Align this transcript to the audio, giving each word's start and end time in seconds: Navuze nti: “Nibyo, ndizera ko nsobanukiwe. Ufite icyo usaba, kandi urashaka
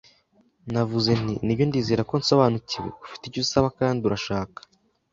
Navuze 0.73 1.11
nti: 1.21 1.35
“Nibyo, 1.43 1.63
ndizera 1.69 2.07
ko 2.09 2.13
nsobanukiwe. 2.21 2.89
Ufite 3.05 3.23
icyo 3.25 3.39
usaba, 3.45 3.67
kandi 3.79 4.01
urashaka 4.07 4.59